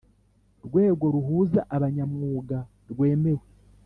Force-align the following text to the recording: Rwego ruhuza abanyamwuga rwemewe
Rwego 0.65 1.05
ruhuza 1.13 1.61
abanyamwuga 1.75 2.57
rwemewe 2.91 3.45